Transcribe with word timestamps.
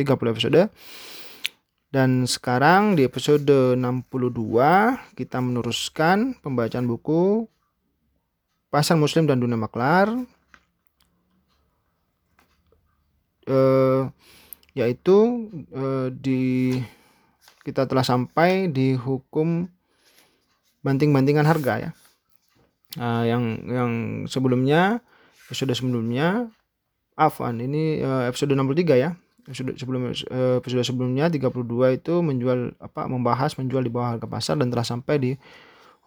30 0.00 0.32
episode. 0.32 0.72
Dan 1.92 2.24
sekarang 2.24 2.96
di 2.96 3.04
episode 3.04 3.76
62 3.76 5.12
kita 5.12 5.44
meneruskan 5.44 6.40
pembacaan 6.40 6.88
buku 6.88 7.44
Pasar 8.72 8.96
Muslim 8.96 9.28
dan 9.28 9.36
Dunia 9.36 9.60
Maklar 9.60 10.08
eh, 13.44 14.08
yaitu 14.72 15.52
eh, 15.68 16.08
di 16.16 16.72
kita 17.60 17.84
telah 17.84 18.08
sampai 18.08 18.72
di 18.72 18.96
hukum 18.96 19.68
banting-bantingan 20.80 21.44
harga 21.44 21.74
ya. 21.76 21.90
Nah, 22.96 23.28
yang 23.28 23.44
yang 23.68 23.92
sebelumnya 24.32 25.04
episode 25.44 25.76
sebelumnya 25.76 26.48
Afan 27.20 27.60
ini 27.60 28.00
eh, 28.00 28.32
episode 28.32 28.56
63 28.56 28.96
ya 28.96 29.12
episode 29.48 29.74
sebelum 29.74 30.10
eh, 30.10 30.56
episode 30.62 30.82
sebelumnya 30.86 31.26
32 31.26 31.98
itu 31.98 32.14
menjual 32.22 32.78
apa 32.78 33.10
membahas 33.10 33.58
menjual 33.58 33.82
di 33.82 33.90
bawah 33.90 34.14
harga 34.16 34.26
pasar 34.30 34.54
dan 34.58 34.70
telah 34.70 34.86
sampai 34.86 35.14
di 35.18 35.30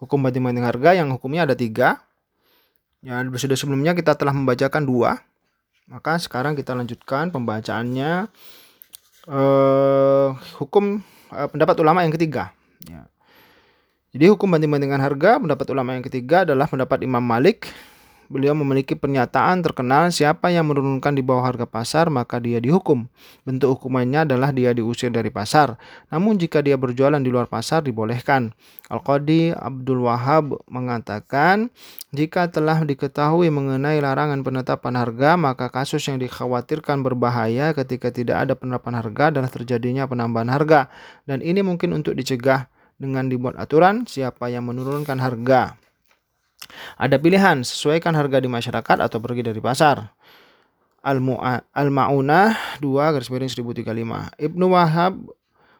hukum 0.00 0.20
banding-banding 0.20 0.64
harga 0.64 0.96
yang 0.96 1.12
hukumnya 1.12 1.44
ada 1.44 1.56
tiga. 1.56 2.00
Ya, 3.04 3.22
episode 3.22 3.54
sebelumnya 3.54 3.92
kita 3.92 4.16
telah 4.16 4.32
membacakan 4.32 4.82
dua. 4.82 5.20
Maka 5.86 6.18
sekarang 6.18 6.58
kita 6.58 6.74
lanjutkan 6.74 7.30
pembacaannya 7.30 8.26
eh, 9.30 10.28
hukum 10.58 11.04
eh, 11.30 11.48
pendapat 11.52 11.76
ulama 11.80 12.02
yang 12.02 12.12
ketiga. 12.16 12.50
Ya. 12.88 13.06
Jadi 14.16 14.32
hukum 14.32 14.48
banding-bandingan 14.48 14.98
harga 14.98 15.36
pendapat 15.36 15.66
ulama 15.76 15.92
yang 15.92 16.04
ketiga 16.04 16.48
adalah 16.48 16.64
pendapat 16.64 17.04
Imam 17.04 17.20
Malik 17.20 17.68
beliau 18.26 18.54
memiliki 18.54 18.98
pernyataan 18.98 19.62
terkenal 19.62 20.10
siapa 20.14 20.50
yang 20.50 20.66
menurunkan 20.70 21.14
di 21.14 21.22
bawah 21.22 21.46
harga 21.46 21.66
pasar 21.66 22.10
maka 22.10 22.42
dia 22.42 22.58
dihukum. 22.58 23.06
Bentuk 23.46 23.78
hukumannya 23.78 24.26
adalah 24.26 24.50
dia 24.50 24.74
diusir 24.74 25.10
dari 25.10 25.30
pasar. 25.30 25.78
Namun 26.10 26.38
jika 26.38 26.62
dia 26.62 26.74
berjualan 26.74 27.18
di 27.18 27.30
luar 27.30 27.46
pasar 27.46 27.86
dibolehkan. 27.86 28.54
Al-Qadi 28.86 29.50
Abdul 29.50 30.06
Wahab 30.06 30.62
mengatakan 30.70 31.74
jika 32.14 32.46
telah 32.46 32.86
diketahui 32.86 33.50
mengenai 33.50 33.98
larangan 33.98 34.46
penetapan 34.46 34.94
harga 34.94 35.30
maka 35.34 35.66
kasus 35.74 36.06
yang 36.06 36.22
dikhawatirkan 36.22 37.02
berbahaya 37.02 37.74
ketika 37.74 38.14
tidak 38.14 38.46
ada 38.46 38.54
penerapan 38.54 39.02
harga 39.02 39.24
adalah 39.34 39.50
terjadinya 39.50 40.06
penambahan 40.06 40.54
harga 40.54 40.86
dan 41.26 41.42
ini 41.42 41.66
mungkin 41.66 41.98
untuk 41.98 42.14
dicegah 42.14 42.70
dengan 42.96 43.28
dibuat 43.28 43.58
aturan 43.60 44.08
siapa 44.08 44.48
yang 44.48 44.70
menurunkan 44.70 45.20
harga. 45.20 45.76
Ada 46.96 47.16
pilihan, 47.20 47.62
sesuaikan 47.62 48.14
harga 48.14 48.38
di 48.42 48.48
masyarakat 48.50 48.96
atau 49.02 49.18
pergi 49.18 49.42
dari 49.46 49.60
pasar. 49.60 50.12
Al-Ma'unah 51.06 52.78
2 52.82 53.14
garis 53.14 53.30
miring 53.30 53.50
1035. 53.50 54.42
Ibnu 54.42 54.64
Wahab 54.74 55.30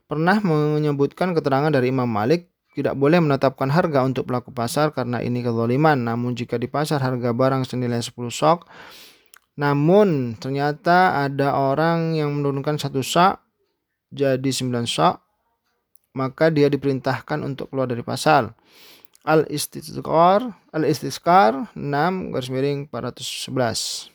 pernah 0.07 0.39
menyebutkan 0.39 1.35
keterangan 1.35 1.75
dari 1.75 1.91
Imam 1.91 2.07
Malik 2.07 2.47
tidak 2.77 2.95
boleh 2.95 3.19
menetapkan 3.19 3.73
harga 3.73 4.05
untuk 4.05 4.29
pelaku 4.29 4.53
pasar 4.53 4.93
karena 4.93 5.19
ini 5.25 5.41
kezaliman. 5.43 5.97
Namun 5.97 6.37
jika 6.39 6.61
di 6.61 6.71
pasar 6.71 7.03
harga 7.03 7.33
barang 7.33 7.67
senilai 7.67 7.99
10 7.99 8.13
sok, 8.31 8.69
namun 9.57 10.37
ternyata 10.37 11.27
ada 11.27 11.57
orang 11.57 12.15
yang 12.15 12.31
menurunkan 12.37 12.77
satu 12.77 13.01
sok 13.01 13.41
jadi 14.13 14.45
9 14.45 14.85
sok, 14.87 15.25
maka 16.15 16.53
dia 16.53 16.69
diperintahkan 16.71 17.43
untuk 17.43 17.73
keluar 17.73 17.89
dari 17.89 18.05
pasar 18.05 18.53
al 19.27 19.43
istizkar 19.51 20.55
al 20.71 20.83
istizkar 20.87 21.67
6 21.75 22.33
garis 22.33 22.51
miring 22.55 22.87
411 22.89 24.15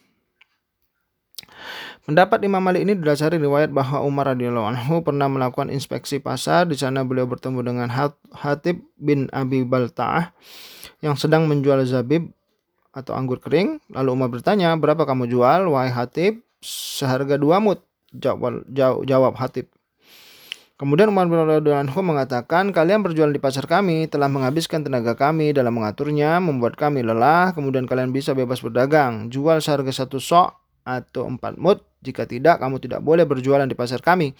Pendapat 2.01 2.41
Imam 2.41 2.57
Malik 2.65 2.81
ini 2.81 2.97
didasari 2.97 3.37
riwayat 3.37 3.69
bahwa 3.69 4.01
Umar 4.01 4.33
radhiyallahu 4.33 4.73
anhu 4.73 5.05
pernah 5.05 5.29
melakukan 5.29 5.69
inspeksi 5.69 6.17
pasar. 6.17 6.65
Di 6.65 6.73
sana 6.73 7.05
beliau 7.05 7.29
bertemu 7.29 7.61
dengan 7.61 7.87
Hatib 8.33 8.81
bin 8.97 9.29
Abi 9.29 9.61
Balta'ah 9.61 10.33
yang 11.05 11.13
sedang 11.13 11.45
menjual 11.45 11.85
zabib 11.85 12.33
atau 12.89 13.13
anggur 13.13 13.37
kering. 13.37 13.77
Lalu 13.93 14.09
Umar 14.17 14.33
bertanya, 14.33 14.73
"Berapa 14.81 15.05
kamu 15.05 15.29
jual, 15.29 15.69
wahai 15.69 15.93
Hatib?" 15.93 16.41
"Seharga 16.65 17.37
dua 17.37 17.61
mut." 17.61 17.85
Jawab, 18.11 18.65
jawab 19.05 19.37
Hatib. 19.37 19.69
Kemudian 20.81 21.13
Umar 21.13 21.29
bin 21.29 21.37
Anhu 21.77 22.01
mengatakan, 22.01 22.73
kalian 22.73 23.05
berjualan 23.05 23.29
di 23.29 23.37
pasar 23.37 23.69
kami, 23.69 24.09
telah 24.09 24.25
menghabiskan 24.25 24.81
tenaga 24.81 25.13
kami 25.13 25.53
dalam 25.53 25.77
mengaturnya, 25.77 26.41
membuat 26.41 26.73
kami 26.73 27.05
lelah, 27.05 27.53
kemudian 27.53 27.85
kalian 27.85 28.09
bisa 28.09 28.33
bebas 28.33 28.65
berdagang. 28.65 29.29
Jual 29.29 29.61
seharga 29.61 29.93
satu 29.93 30.17
sok 30.17 30.57
atau 30.81 31.29
empat 31.29 31.61
mut, 31.61 31.85
jika 32.01 32.25
tidak 32.25 32.57
kamu 32.57 32.81
tidak 32.81 33.05
boleh 33.05 33.29
berjualan 33.29 33.69
di 33.69 33.77
pasar 33.77 34.01
kami. 34.01 34.33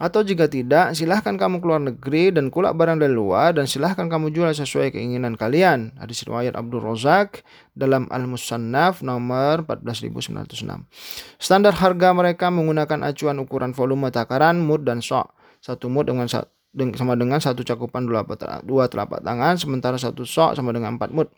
Atau 0.00 0.24
jika 0.24 0.48
tidak, 0.48 0.96
silahkan 0.96 1.36
kamu 1.36 1.60
keluar 1.60 1.84
negeri 1.84 2.32
dan 2.32 2.48
kulak 2.48 2.72
barang 2.80 3.04
dari 3.04 3.12
luar 3.12 3.52
dan 3.52 3.68
silahkan 3.68 4.08
kamu 4.08 4.32
jual 4.32 4.56
sesuai 4.56 4.88
keinginan 4.96 5.36
kalian. 5.36 6.00
Hadis 6.00 6.24
riwayat 6.24 6.56
Abdul 6.56 6.80
Razak 6.80 7.44
dalam 7.76 8.08
Al-Musannaf 8.08 9.04
nomor 9.04 9.68
14906. 9.68 10.88
Standar 11.36 11.76
harga 11.76 12.16
mereka 12.16 12.48
menggunakan 12.48 13.04
acuan 13.04 13.36
ukuran 13.36 13.76
volume 13.76 14.08
takaran, 14.08 14.64
mut 14.64 14.80
dan 14.80 15.04
sok 15.04 15.43
satu 15.64 15.88
mut 15.88 16.04
dengan 16.04 16.28
sama 16.28 17.16
dengan 17.16 17.40
satu 17.40 17.64
cakupan 17.64 18.04
dua 18.04 18.84
telapak 18.92 19.24
tangan 19.24 19.56
sementara 19.56 19.96
satu 19.96 20.28
sok 20.28 20.60
sama 20.60 20.76
dengan 20.76 21.00
empat 21.00 21.08
mut 21.08 21.32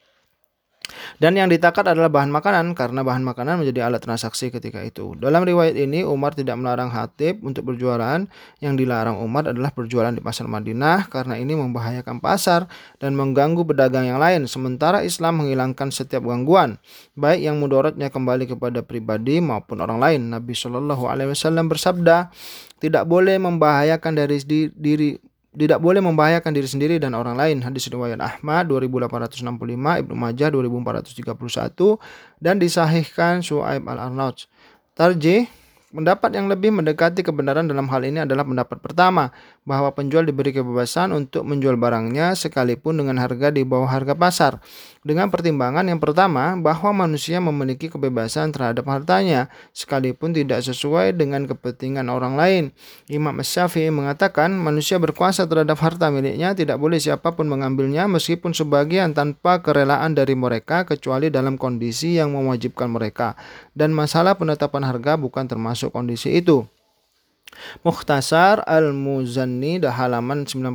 dan 1.16 1.32
yang 1.34 1.48
ditakar 1.48 1.82
adalah 1.86 2.12
bahan 2.12 2.28
makanan 2.28 2.76
karena 2.76 3.00
bahan 3.00 3.24
makanan 3.24 3.62
menjadi 3.62 3.88
alat 3.88 4.04
transaksi 4.04 4.52
ketika 4.52 4.84
itu. 4.84 5.16
Dalam 5.16 5.42
riwayat 5.42 5.74
ini 5.74 6.04
Umar 6.04 6.36
tidak 6.36 6.60
melarang 6.60 6.92
Hatib 6.92 7.42
untuk 7.42 7.72
berjualan. 7.72 8.28
Yang 8.60 8.74
dilarang 8.84 9.18
Umar 9.20 9.48
adalah 9.50 9.72
berjualan 9.72 10.12
di 10.12 10.22
pasar 10.22 10.46
Madinah 10.46 11.08
karena 11.08 11.40
ini 11.40 11.56
membahayakan 11.56 12.20
pasar 12.20 12.68
dan 13.00 13.16
mengganggu 13.16 13.64
pedagang 13.64 14.06
yang 14.06 14.20
lain. 14.20 14.44
Sementara 14.46 15.02
Islam 15.02 15.44
menghilangkan 15.44 15.88
setiap 15.90 16.24
gangguan, 16.24 16.78
baik 17.16 17.40
yang 17.42 17.56
mudorotnya 17.58 18.12
kembali 18.12 18.48
kepada 18.50 18.84
pribadi 18.84 19.40
maupun 19.40 19.80
orang 19.82 19.98
lain. 19.98 20.20
Nabi 20.32 20.52
Shallallahu 20.52 21.08
alaihi 21.08 21.32
wasallam 21.32 21.66
bersabda, 21.72 22.30
tidak 22.76 23.08
boleh 23.08 23.40
membahayakan 23.40 24.12
dari 24.12 24.36
diri 24.76 25.16
tidak 25.56 25.80
boleh 25.80 26.04
membahayakan 26.04 26.52
diri 26.52 26.68
sendiri 26.68 27.00
dan 27.00 27.16
orang 27.16 27.32
lain. 27.32 27.64
Hadis 27.64 27.88
riwayat 27.88 28.20
Ahmad 28.20 28.68
2865, 28.68 30.04
Ibnu 30.04 30.14
Majah 30.14 30.52
2431 30.52 31.96
dan 32.38 32.60
disahihkan 32.60 33.40
Su'aib 33.40 33.88
al-Arnauj. 33.88 34.44
Tarjih 34.92 35.48
Pendapat 35.96 36.28
yang 36.36 36.52
lebih 36.52 36.76
mendekati 36.76 37.24
kebenaran 37.24 37.64
dalam 37.64 37.88
hal 37.88 38.04
ini 38.04 38.20
adalah 38.20 38.44
pendapat 38.44 38.84
pertama, 38.84 39.32
bahwa 39.64 39.88
penjual 39.96 40.28
diberi 40.28 40.52
kebebasan 40.52 41.08
untuk 41.16 41.48
menjual 41.48 41.80
barangnya 41.80 42.36
sekalipun 42.36 43.00
dengan 43.00 43.16
harga 43.16 43.48
di 43.48 43.64
bawah 43.64 43.88
harga 43.88 44.12
pasar. 44.12 44.60
Dengan 45.00 45.32
pertimbangan 45.32 45.88
yang 45.88 45.96
pertama, 45.96 46.52
bahwa 46.60 47.08
manusia 47.08 47.40
memiliki 47.40 47.88
kebebasan 47.88 48.52
terhadap 48.52 48.84
hartanya, 48.92 49.48
sekalipun 49.72 50.36
tidak 50.36 50.60
sesuai 50.68 51.16
dengan 51.16 51.48
kepentingan 51.48 52.12
orang 52.12 52.36
lain. 52.36 52.64
Imam 53.08 53.32
Syafi'i 53.40 53.88
mengatakan, 53.88 54.52
manusia 54.52 55.00
berkuasa 55.00 55.48
terhadap 55.48 55.80
harta 55.80 56.12
miliknya, 56.12 56.52
tidak 56.52 56.76
boleh 56.76 57.00
siapa 57.00 57.32
pun 57.32 57.48
mengambilnya 57.48 58.04
meskipun 58.04 58.52
sebagian 58.52 59.16
tanpa 59.16 59.64
kerelaan 59.64 60.12
dari 60.12 60.36
mereka, 60.36 60.84
kecuali 60.84 61.32
dalam 61.32 61.56
kondisi 61.56 62.20
yang 62.20 62.36
mewajibkan 62.36 62.92
mereka. 62.92 63.32
Dan 63.72 63.96
masalah 63.96 64.36
penetapan 64.36 64.84
harga 64.84 65.16
bukan 65.16 65.46
termasuk 65.48 65.85
masuk 65.86 65.94
kondisi 65.94 66.34
itu. 66.42 66.66
Mukhtasar 67.86 68.66
Al-Muzanni 68.66 69.78
halaman 69.78 70.44
92. 70.44 70.66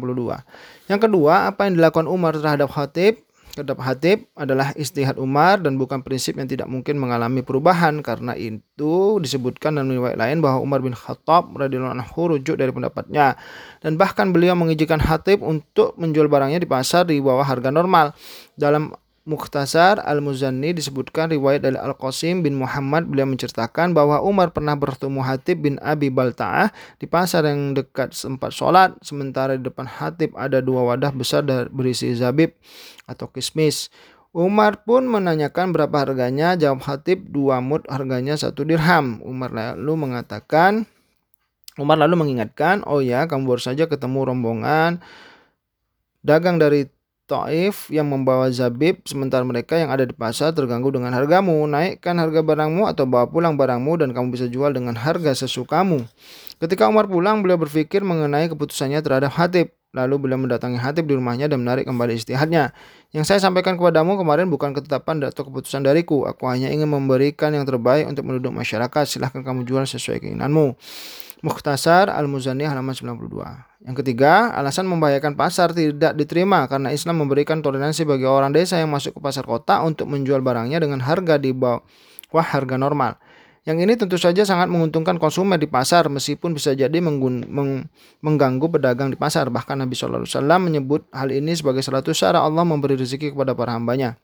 Yang 0.87 0.99
kedua, 1.03 1.51
apa 1.51 1.67
yang 1.67 1.75
dilakukan 1.75 2.07
Umar 2.07 2.39
terhadap 2.39 2.71
Khatib? 2.71 3.19
Terhadap 3.51 3.83
Khatib 3.83 4.31
adalah 4.39 4.71
istihad 4.79 5.19
Umar 5.19 5.59
dan 5.59 5.75
bukan 5.75 5.99
prinsip 5.99 6.39
yang 6.39 6.47
tidak 6.47 6.71
mungkin 6.71 6.95
mengalami 6.95 7.43
perubahan 7.43 7.99
karena 7.99 8.31
itu 8.39 9.19
disebutkan 9.19 9.75
dalam 9.75 9.91
riwayat 9.91 10.15
lain 10.15 10.39
bahwa 10.39 10.63
Umar 10.63 10.79
bin 10.79 10.95
Khattab 10.95 11.51
radhiyallahu 11.59 11.99
anhu 11.99 12.21
rujuk 12.31 12.55
dari 12.55 12.71
pendapatnya 12.71 13.35
dan 13.83 13.99
bahkan 13.99 14.31
beliau 14.31 14.55
mengizinkan 14.55 15.03
Khatib 15.03 15.43
untuk 15.43 15.99
menjual 15.99 16.31
barangnya 16.31 16.63
di 16.63 16.69
pasar 16.71 17.03
di 17.03 17.19
bawah 17.19 17.43
harga 17.43 17.69
normal. 17.69 18.15
Dalam 18.55 18.95
Mukhtasar 19.21 20.01
Al-Muzanni 20.01 20.73
disebutkan 20.73 21.29
riwayat 21.29 21.61
dari 21.61 21.77
Al-Qasim 21.77 22.41
bin 22.41 22.57
Muhammad 22.57 23.05
beliau 23.05 23.29
menceritakan 23.29 23.93
bahwa 23.93 24.17
Umar 24.25 24.49
pernah 24.49 24.73
bertemu 24.73 25.21
Hatib 25.21 25.61
bin 25.61 25.77
Abi 25.77 26.09
Balta'ah 26.09 26.73
di 26.97 27.05
pasar 27.05 27.45
yang 27.45 27.77
dekat 27.77 28.17
sempat 28.17 28.49
sholat 28.49 28.97
sementara 29.05 29.53
di 29.53 29.61
depan 29.61 29.85
Hatib 29.85 30.33
ada 30.33 30.57
dua 30.57 30.89
wadah 30.89 31.13
besar 31.13 31.45
berisi 31.69 32.09
zabib 32.17 32.57
atau 33.05 33.29
kismis. 33.29 33.93
Umar 34.33 34.81
pun 34.89 35.05
menanyakan 35.05 35.69
berapa 35.69 36.01
harganya 36.01 36.57
jawab 36.57 36.81
Hatib 36.81 37.29
dua 37.29 37.61
mud 37.61 37.85
harganya 37.93 38.33
satu 38.33 38.65
dirham. 38.65 39.21
Umar 39.21 39.53
lalu 39.53 40.01
mengatakan 40.01 40.89
Umar 41.77 42.01
lalu 42.01 42.25
mengingatkan 42.25 42.81
oh 42.89 43.05
ya 43.05 43.29
kamu 43.29 43.45
baru 43.45 43.61
saja 43.61 43.85
ketemu 43.85 44.33
rombongan 44.33 44.97
dagang 46.25 46.57
dari 46.57 46.89
Taif 47.31 47.87
yang 47.87 48.11
membawa 48.11 48.51
zabib 48.51 49.07
sementara 49.07 49.47
mereka 49.47 49.79
yang 49.79 49.87
ada 49.87 50.03
di 50.03 50.11
pasar 50.11 50.51
terganggu 50.51 50.91
dengan 50.91 51.15
hargamu. 51.15 51.63
Naikkan 51.63 52.19
harga 52.19 52.43
barangmu 52.43 52.91
atau 52.91 53.07
bawa 53.07 53.31
pulang 53.31 53.55
barangmu 53.55 54.03
dan 54.03 54.11
kamu 54.11 54.35
bisa 54.35 54.51
jual 54.51 54.75
dengan 54.75 54.99
harga 54.99 55.31
sesukamu. 55.31 56.03
Ketika 56.59 56.91
Umar 56.91 57.07
pulang, 57.07 57.39
beliau 57.39 57.55
berpikir 57.55 58.03
mengenai 58.03 58.51
keputusannya 58.51 58.99
terhadap 58.99 59.31
Hatib. 59.31 59.71
Lalu 59.95 60.27
beliau 60.27 60.39
mendatangi 60.43 60.75
Hatib 60.75 61.07
di 61.07 61.15
rumahnya 61.15 61.47
dan 61.47 61.63
menarik 61.63 61.87
kembali 61.87 62.19
istihadnya. 62.19 62.75
Yang 63.15 63.31
saya 63.31 63.39
sampaikan 63.47 63.79
kepadamu 63.79 64.19
kemarin 64.19 64.51
bukan 64.51 64.75
ketetapan 64.75 65.23
atau 65.23 65.47
keputusan 65.47 65.87
dariku. 65.87 66.27
Aku 66.27 66.51
hanya 66.51 66.67
ingin 66.67 66.91
memberikan 66.91 67.55
yang 67.55 67.63
terbaik 67.63 68.11
untuk 68.11 68.27
menduduk 68.27 68.51
masyarakat. 68.51 69.07
Silahkan 69.07 69.39
kamu 69.39 69.63
jual 69.63 69.87
sesuai 69.87 70.19
keinginanmu. 70.19 70.75
Mukhtasar 71.47 72.11
Al-Muzani 72.11 72.67
halaman 72.67 72.91
92. 72.91 73.70
Yang 73.81 74.05
ketiga, 74.05 74.53
alasan 74.53 74.85
membahayakan 74.85 75.33
pasar 75.33 75.73
tidak 75.73 76.13
diterima 76.13 76.69
karena 76.69 76.93
Islam 76.93 77.25
memberikan 77.25 77.65
toleransi 77.65 78.05
bagi 78.05 78.29
orang 78.29 78.53
desa 78.53 78.77
yang 78.77 78.93
masuk 78.93 79.17
ke 79.17 79.19
pasar 79.25 79.41
kota 79.41 79.81
untuk 79.81 80.05
menjual 80.05 80.37
barangnya 80.45 80.77
dengan 80.77 81.01
harga 81.01 81.41
di 81.41 81.49
bawah 81.49 81.81
harga 82.45 82.77
normal. 82.77 83.17
Yang 83.61 83.77
ini 83.85 83.93
tentu 83.93 84.17
saja 84.17 84.41
sangat 84.41 84.73
menguntungkan 84.73 85.21
konsumen 85.21 85.57
di 85.57 85.69
pasar 85.69 86.09
meskipun 86.09 86.57
bisa 86.57 86.73
jadi 86.73 86.97
meng, 86.97 87.21
mengganggu 88.21 88.67
pedagang 88.69 89.13
di 89.13 89.17
pasar. 89.17 89.53
Bahkan 89.53 89.85
Nabi 89.85 89.93
SAW 89.93 90.25
menyebut 90.57 91.05
hal 91.13 91.29
ini 91.29 91.53
sebagai 91.53 91.85
salah 91.85 92.01
satu 92.01 92.13
cara 92.13 92.41
Allah 92.41 92.65
memberi 92.65 92.97
rezeki 92.97 93.33
kepada 93.33 93.53
para 93.53 93.77
hambanya. 93.77 94.17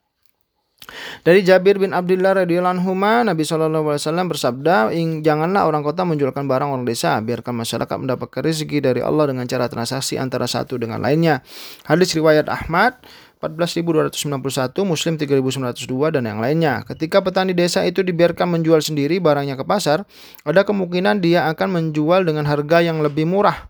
Dari 1.27 1.43
Jabir 1.43 1.75
bin 1.75 1.91
Abdullah 1.91 2.47
radhiyallahu 2.47 2.79
anhu 2.79 2.95
Nabi 2.95 3.43
Shallallahu 3.43 3.91
alaihi 3.91 3.99
wasallam 3.99 4.27
bersabda, 4.31 4.75
"Janganlah 5.19 5.67
orang 5.67 5.83
kota 5.83 6.07
menjualkan 6.07 6.47
barang 6.47 6.71
orang 6.71 6.87
desa, 6.87 7.19
biarkan 7.19 7.51
masyarakat 7.51 7.97
mendapatkan 7.99 8.39
rezeki 8.39 8.79
dari 8.79 9.01
Allah 9.03 9.27
dengan 9.27 9.43
cara 9.43 9.67
transaksi 9.67 10.15
antara 10.15 10.47
satu 10.47 10.79
dengan 10.79 11.03
lainnya." 11.03 11.43
Hadis 11.83 12.15
riwayat 12.15 12.47
Ahmad 12.47 13.03
14.291, 13.43 14.87
Muslim 14.87 15.19
3.902 15.19 16.15
dan 16.15 16.23
yang 16.25 16.39
lainnya. 16.39 16.81
Ketika 16.87 17.21
petani 17.21 17.51
desa 17.51 17.83
itu 17.83 18.01
dibiarkan 18.01 18.47
menjual 18.57 18.81
sendiri 18.81 19.19
barangnya 19.19 19.59
ke 19.59 19.67
pasar, 19.67 20.07
ada 20.47 20.63
kemungkinan 20.63 21.19
dia 21.21 21.45
akan 21.51 21.69
menjual 21.75 22.23
dengan 22.25 22.47
harga 22.47 22.81
yang 22.81 23.03
lebih 23.03 23.27
murah 23.29 23.69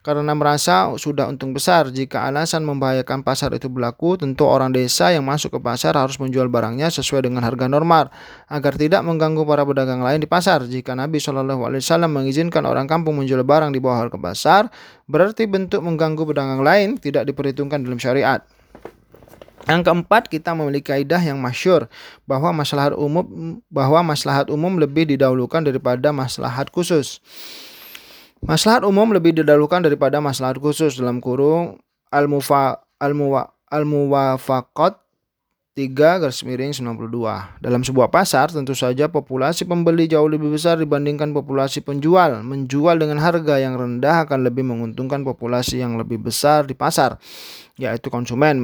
karena 0.00 0.32
merasa 0.32 0.88
sudah 0.96 1.28
untung 1.28 1.52
besar. 1.52 1.92
Jika 1.92 2.24
alasan 2.24 2.64
membahayakan 2.64 3.20
pasar 3.20 3.52
itu 3.52 3.68
berlaku, 3.68 4.16
tentu 4.16 4.48
orang 4.48 4.72
desa 4.72 5.12
yang 5.12 5.28
masuk 5.28 5.56
ke 5.56 5.60
pasar 5.60 5.92
harus 5.92 6.16
menjual 6.16 6.48
barangnya 6.48 6.88
sesuai 6.88 7.28
dengan 7.28 7.44
harga 7.44 7.68
normal 7.68 8.08
agar 8.48 8.80
tidak 8.80 9.04
mengganggu 9.04 9.44
para 9.44 9.62
pedagang 9.68 10.00
lain 10.00 10.24
di 10.24 10.28
pasar. 10.28 10.64
Jika 10.64 10.96
Nabi 10.96 11.20
Shallallahu 11.20 11.68
Alaihi 11.68 11.84
Wasallam 11.84 12.16
mengizinkan 12.16 12.64
orang 12.64 12.88
kampung 12.88 13.20
menjual 13.20 13.44
barang 13.44 13.76
di 13.76 13.80
bawah 13.80 14.08
harga 14.08 14.16
pasar, 14.16 14.62
berarti 15.04 15.44
bentuk 15.44 15.84
mengganggu 15.84 16.24
pedagang 16.24 16.64
lain 16.64 16.96
tidak 16.96 17.28
diperhitungkan 17.28 17.84
dalam 17.84 18.00
syariat. 18.00 18.40
Yang 19.68 19.92
keempat, 19.92 20.32
kita 20.32 20.56
memiliki 20.56 20.88
kaidah 20.88 21.20
yang 21.20 21.36
masyur 21.36 21.84
bahwa 22.24 22.48
maslahat 22.56 22.96
umum 22.96 23.60
bahwa 23.68 24.00
maslahat 24.00 24.48
umum 24.48 24.80
lebih 24.80 25.04
didahulukan 25.04 25.60
daripada 25.60 26.08
maslahat 26.16 26.72
khusus. 26.72 27.20
Maslahat 28.40 28.88
umum 28.88 29.12
lebih 29.12 29.36
didahulukan 29.36 29.84
daripada 29.84 30.16
maslahat 30.24 30.56
khusus 30.56 30.96
dalam 30.96 31.20
kurung 31.20 31.76
al-mufa 32.08 32.80
al-muwa 32.96 33.52
al-muwafaqat 33.68 34.96
3 35.76 35.94
garis 35.96 36.42
miring 36.42 36.74
92. 36.74 37.62
Dalam 37.62 37.80
sebuah 37.86 38.10
pasar 38.10 38.50
tentu 38.50 38.74
saja 38.74 39.06
populasi 39.06 39.64
pembeli 39.64 40.10
jauh 40.10 40.26
lebih 40.26 40.50
besar 40.50 40.76
dibandingkan 40.76 41.30
populasi 41.30 41.80
penjual. 41.80 42.42
Menjual 42.42 42.98
dengan 42.98 43.22
harga 43.22 43.56
yang 43.56 43.78
rendah 43.78 44.26
akan 44.26 44.44
lebih 44.44 44.66
menguntungkan 44.66 45.22
populasi 45.22 45.78
yang 45.78 45.94
lebih 45.94 46.18
besar 46.20 46.66
di 46.66 46.74
pasar, 46.74 47.16
yaitu 47.78 48.10
konsumen 48.10 48.60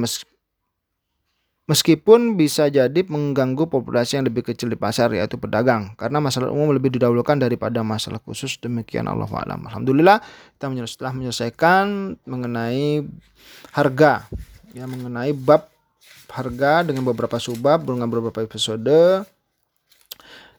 meskipun 1.67 2.39
bisa 2.39 2.71
jadi 2.71 3.03
mengganggu 3.05 3.67
populasi 3.67 4.17
yang 4.17 4.25
lebih 4.25 4.47
kecil 4.47 4.71
di 4.71 4.79
pasar 4.79 5.11
yaitu 5.11 5.35
pedagang 5.35 5.93
karena 5.99 6.23
masalah 6.23 6.47
umum 6.49 6.71
lebih 6.71 6.95
didahulukan 6.95 7.35
daripada 7.35 7.83
masalah 7.83 8.23
khusus 8.23 8.55
demikian 8.57 9.05
Allah 9.05 9.27
alam. 9.27 9.67
Alhamdulillah 9.67 10.23
kita 10.55 10.71
setelah 10.87 11.13
menyelesaikan 11.13 12.15
mengenai 12.23 13.03
harga 13.75 14.25
ya 14.71 14.87
mengenai 14.87 15.35
bab 15.35 15.67
harga 16.31 16.87
dengan 16.87 17.03
beberapa 17.03 17.35
subbab 17.35 17.83
dengan 17.83 18.07
beberapa 18.07 18.39
episode. 18.43 19.27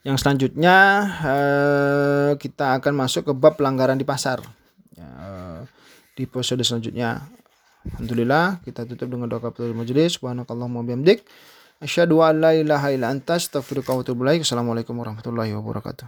Yang 0.07 0.17
selanjutnya 0.25 0.77
eh, 1.25 2.31
kita 2.39 2.79
akan 2.79 2.93
masuk 2.95 3.29
ke 3.29 3.33
bab 3.35 3.59
pelanggaran 3.59 3.99
di 3.99 4.07
pasar. 4.07 4.41
Ya, 4.95 5.11
di 6.15 6.27
episode 6.27 6.63
selanjutnya 6.65 7.38
Alhamdulillah 7.97 8.61
kita 8.63 8.85
tutup 8.85 9.09
dengan 9.09 9.33
doa 9.33 9.41
kafatul 9.41 9.73
majlis. 9.73 10.21
Subhanakallahumma 10.21 10.85
bihamdik. 10.85 11.25
Asyhadu 11.81 12.21
an 12.21 12.43
la 12.43 12.53
ilaha 12.53 12.93
illa 12.93 13.09
anta 13.09 13.41
astaghfiruka 13.41 13.97
wa 13.97 14.05
atubu 14.05 14.29
ilaik. 14.29 14.45
Assalamualaikum 14.45 14.95
warahmatullahi 14.99 15.57
wabarakatuh. 15.57 16.07